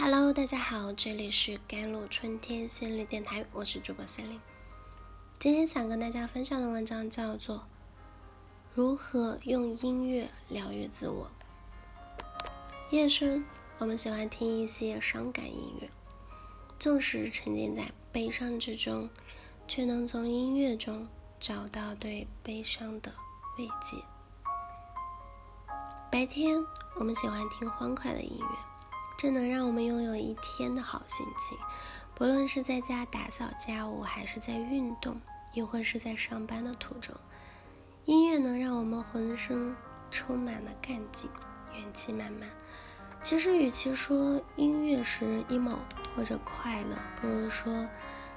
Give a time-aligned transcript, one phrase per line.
[0.00, 4.40] Hello，大家好，这里是甘露春天心理电台，我是主播 c e l i n
[5.40, 7.56] 今天想跟大家分享的文章叫做
[8.74, 11.28] 《如何用音乐疗愈自我》。
[12.94, 13.44] 夜深，
[13.78, 15.90] 我们喜欢听一些伤感音乐，
[16.78, 19.10] 纵使沉浸在悲伤之中，
[19.66, 21.08] 却能从音乐中
[21.40, 23.12] 找到对悲伤的
[23.58, 23.96] 慰藉。
[26.08, 26.64] 白天，
[27.00, 28.77] 我们喜欢听欢快的音乐。
[29.18, 31.58] 这能让我们拥有一天的好心情，
[32.14, 35.20] 不论是在家打扫家务，还是在运动，
[35.52, 37.12] 亦或是在上班的途中。
[38.04, 39.74] 音乐能让我们浑身
[40.08, 41.28] 充满了干劲，
[41.74, 42.48] 元气满满。
[43.20, 45.78] 其实，与其说音乐使人 emo
[46.14, 47.88] 或者快乐，不如说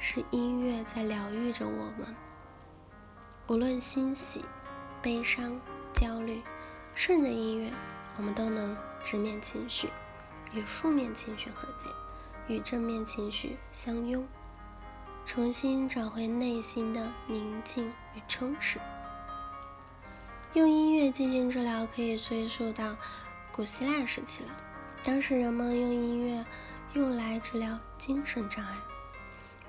[0.00, 2.16] 是音乐在疗愈着我们。
[3.46, 4.44] 无论欣喜、
[5.00, 5.60] 悲伤、
[5.92, 6.42] 焦虑，
[6.96, 7.72] 顺着音乐，
[8.16, 9.88] 我们都能直面情绪。
[10.54, 11.88] 与负面情绪和解，
[12.46, 14.26] 与正面情绪相拥，
[15.24, 18.78] 重新找回内心的宁静与充实。
[20.52, 22.96] 用音乐进行治疗可以追溯到
[23.50, 24.50] 古希腊时期了。
[25.04, 26.44] 当时人们用音乐
[26.94, 28.72] 用来治疗精神障碍。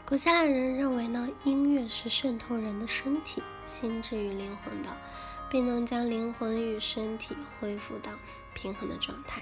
[0.08, 4.90] 古希腊人认为呢，音乐是渗透人的身体、心智与灵魂的，
[5.50, 8.12] 并能将灵魂与身体恢复到
[8.54, 9.42] 平衡的状态。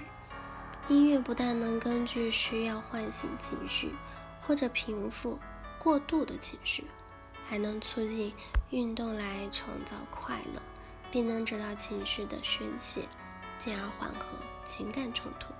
[0.86, 3.94] 音乐不但能根据需要唤醒情绪，
[4.42, 5.38] 或者平复
[5.78, 6.84] 过度的情绪，
[7.48, 8.34] 还能促进
[8.68, 10.60] 运动来创造快乐，
[11.10, 13.08] 并能指导情绪的宣泄，
[13.58, 15.54] 进而缓和情感冲突。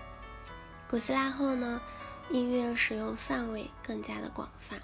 [0.90, 1.80] 古希腊后呢，
[2.28, 4.78] 音乐使用范围更加的广泛。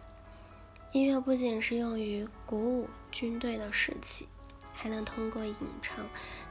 [0.92, 4.26] 音乐不仅是用于鼓舞军队的士气，
[4.72, 6.08] 还能通过吟唱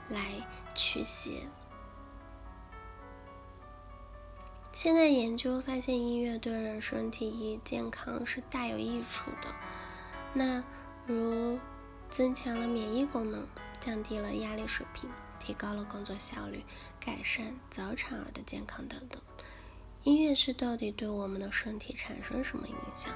[0.09, 1.47] 来驱邪。
[4.81, 9.53] 现在研究发现，音乐对人身体健康是大有益处的。
[10.33, 10.63] 那
[11.05, 11.59] 如
[12.09, 13.45] 增强了免疫功能，
[13.81, 16.63] 降低了压力水平，提高了工作效率，
[16.97, 19.21] 改善早产儿的健康等等。
[20.03, 23.13] 音乐是到底对我们的身体产生什么影响？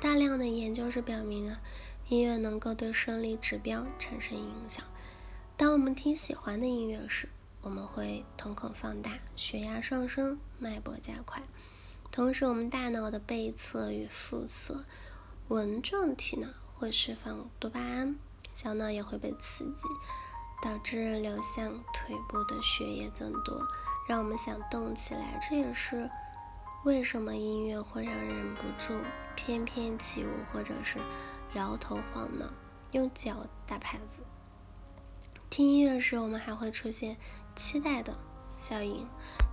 [0.00, 1.60] 大量的研究是表明啊，
[2.08, 4.82] 音乐能够对生理指标产生影响。
[5.54, 7.28] 当我们听喜欢的音乐时，
[7.60, 11.42] 我们会瞳孔放大，血压上升，脉搏加快，
[12.10, 14.84] 同时我们大脑的背侧与腹侧
[15.48, 18.16] 纹状体呢会释放多巴胺，
[18.54, 19.88] 小脑也会被刺激，
[20.62, 23.66] 导致流向腿部的血液增多，
[24.08, 25.38] 让我们想动起来。
[25.50, 26.08] 这也是
[26.84, 28.94] 为什么音乐会让人忍不住
[29.34, 30.98] 翩翩起舞，或者是
[31.54, 32.46] 摇头晃脑，
[32.92, 34.22] 用脚打拍子。
[35.50, 37.16] 听音乐时，我们还会出现。
[37.58, 38.16] 期待的
[38.56, 39.04] 效应，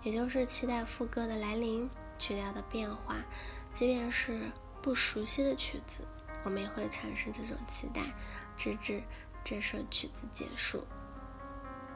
[0.04, 1.90] 也就是期待副歌的来临、
[2.20, 3.16] 曲调的变化。
[3.74, 6.02] 即便是不熟悉的曲子，
[6.44, 8.14] 我们也会产生这种期待，
[8.56, 9.02] 直至
[9.44, 10.86] 这首曲子结束。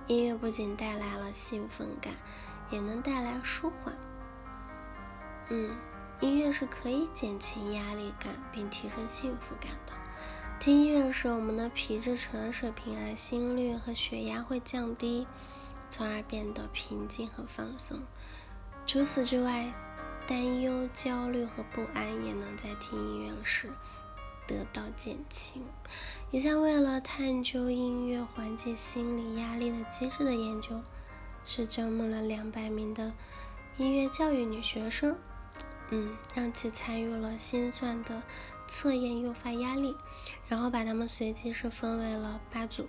[0.08, 2.16] 音乐不仅带来了兴奋感，
[2.72, 3.96] 也能带来舒缓。
[5.50, 5.78] 嗯，
[6.22, 9.94] 音乐是可以减轻压力感并提升幸福感的。
[10.60, 15.28] 听音乐时，我们的皮质醇水平啊、心率和血压会降低。
[15.90, 18.00] 从而变得平静和放松。
[18.86, 19.72] 除此之外，
[20.28, 23.70] 担忧、焦虑和不安也能在听音乐时
[24.48, 25.66] 得到减轻。
[26.32, 30.82] 一项为了探究音乐缓解心理压力的机制的研究，
[31.44, 33.14] 是招募了两百名的
[33.78, 35.18] 音乐教育女学生，
[35.90, 38.22] 嗯，让其参与了心算的
[38.68, 39.96] 测验诱发压力，
[40.48, 42.88] 然后把他们随机是分为了八组。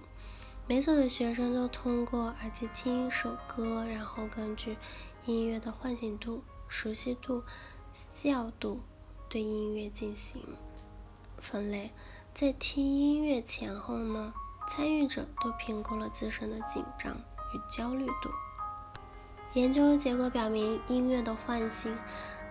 [0.70, 4.76] 每所的学生都通过耳机听一首歌，然后根据
[5.24, 7.42] 音乐的唤醒度、熟悉度、
[7.90, 8.80] 效度
[9.28, 10.40] 对音乐进行
[11.38, 11.90] 分类。
[12.32, 14.32] 在听音乐前后呢，
[14.68, 18.30] 参与者都评估了自身的紧张与焦虑度。
[19.54, 21.98] 研究结果表明，音乐的唤醒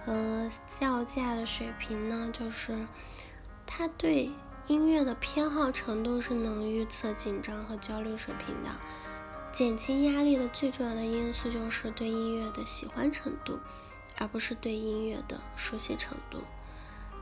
[0.05, 2.85] 和效价的水平呢，就是
[3.65, 4.29] 它对。
[4.69, 8.69] 音乐的偏好程度是能预测紧张和焦虑水平的。
[9.51, 13.57] 减轻压力的最重要的因素就是对音乐的喜欢程度，
[14.19, 16.43] 而不是对音乐的熟悉程度。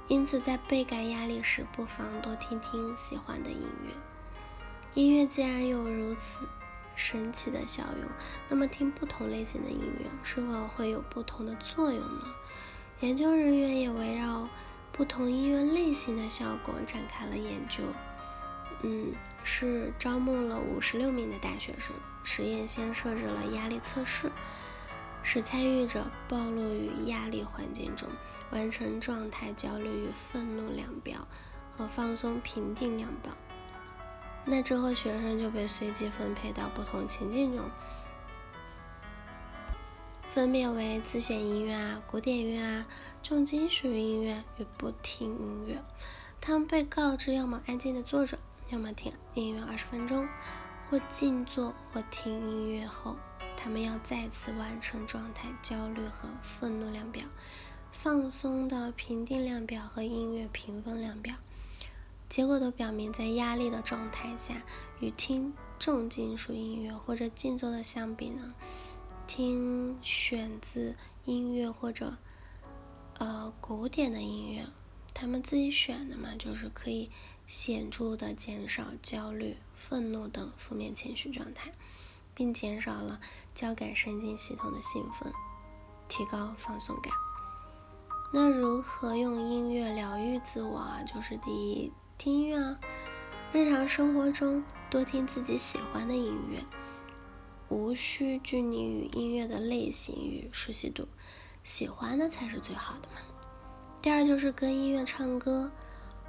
[0.09, 3.93] 因此，在倍感压力时，不妨多听听喜欢的音乐。
[4.93, 6.45] 音乐既然有如此
[6.97, 8.09] 神奇的效用，
[8.50, 12.25] 那么听不同类型的音乐是否会有不同的作用呢？
[13.00, 14.50] 研究人员也围绕。
[14.97, 17.83] 不同音乐类型的效果展开了研究，
[18.81, 19.13] 嗯，
[19.44, 24.31] 是招募了五十六名的大学生，实验先设置了压力测试，
[25.21, 28.09] 使参与者暴露于压力环境中，
[28.49, 31.27] 完成状态焦虑与愤怒量表
[31.71, 33.31] 和放松平定量表。
[34.45, 37.69] 那之后，学生就被随机分配到不同情境中，
[40.38, 42.86] 分别为自选音乐啊、古典乐啊、
[43.24, 45.84] 重金属音乐与不听音乐。
[46.39, 48.38] 他们被告知要么安静的坐着，
[48.69, 50.28] 要么听音乐二十分钟，
[50.92, 53.18] 或静坐或听音乐后。
[53.56, 57.24] 他们要再次完成状态焦虑和愤怒量表、
[57.92, 61.34] 放松的评定量表和音乐评分量表。
[62.30, 64.62] 结果都表明，在压力的状态下，
[65.00, 68.54] 与听重金属音乐或者静坐的相比呢，
[69.27, 70.95] 听选自
[71.25, 72.18] 音乐或者
[73.19, 74.65] 呃古典的音乐，
[75.13, 77.12] 他们自己选的嘛，就是可以
[77.45, 81.71] 显著的减少焦虑、愤怒等负面情绪状态。
[82.33, 83.19] 并减少了
[83.56, 85.33] 交感神经系统的兴奋，
[86.07, 87.12] 提高放松感。
[88.31, 91.01] 那如何用音乐疗愈自我啊？
[91.01, 92.79] 就是第一，听音乐啊，
[93.51, 96.63] 日常生活中多听自己喜欢的音乐，
[97.69, 101.07] 无需拘泥于音乐的类型与熟悉度，
[101.63, 103.21] 喜欢的才是最好的嘛。
[104.01, 105.71] 第二就是跟音乐唱歌，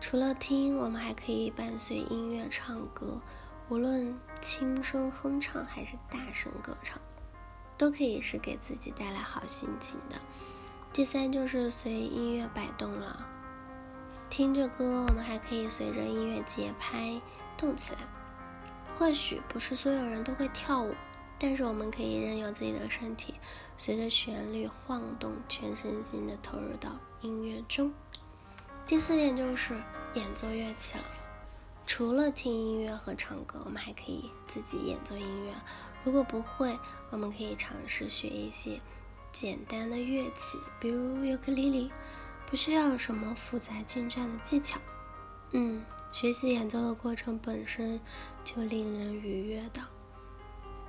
[0.01, 3.21] 除了听，我们还可以伴随音乐唱歌。
[3.69, 6.99] 无论轻声哼唱还是大声歌唱，
[7.77, 10.17] 都可以是给自己带来好心情的。
[10.93, 13.27] 第三就是随音乐摆动了，
[14.31, 17.21] 听着歌，我们还可以随着音乐节拍
[17.59, 18.01] 动起来。
[18.99, 20.95] 或许不是所有人都会跳舞，
[21.39, 23.35] 但是我们可以任由自己的身体
[23.77, 27.93] 随着旋律晃动，全身心的投入到音乐中。
[28.87, 29.81] 第四点就是
[30.15, 31.05] 演奏乐器了。
[31.87, 35.53] 除了听音乐和唱歌，我们还可以自己演奏音乐。
[36.05, 36.79] 如果不会，
[37.11, 38.81] 我们可以尝试学一些
[39.33, 41.91] 简单的乐器，比如尤克里里，
[42.47, 44.81] 不需要什么复杂精湛的技巧。
[45.53, 45.83] 嗯，
[46.13, 48.01] 学习演奏的过程本身
[48.45, 49.81] 就令人愉悦的。